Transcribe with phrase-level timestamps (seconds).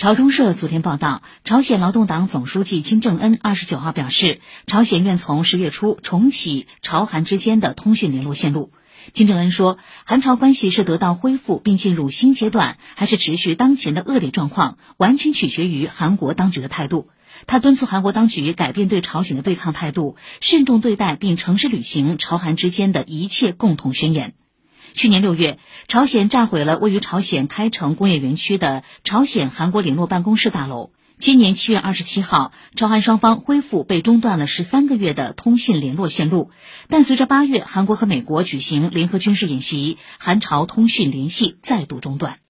[0.00, 8.72] 朝中社昨天报道，朝鲜劳动党总书记金正恩二十九号表示，朝鲜愿从十月初重启朝韩之间的通讯联络线路。
[9.12, 9.76] 金正恩说，
[10.06, 17.10] 韩朝关系是得到恢复并进入新阶段，还是持续当前的恶劣状况，完全取决于韩国当局的态度。
[17.46, 24.32] 他敦促韩国当局改变对朝鲜的对抗态度，慎重对待并诚实履行朝韩之间的一切共同宣言。
[24.94, 30.90] 去年六月，朝鲜炸毁了位于朝鲜开城工业园区的朝鲜韩国联络办公室大楼。
[31.16, 36.50] 今年七月二十七号，朝韩双方恢复被中断了十三个月的通信联络线路，
[36.88, 42.38] 但随着八月韩国和美国举行联合军事演习，韩朝通讯联系再度中断。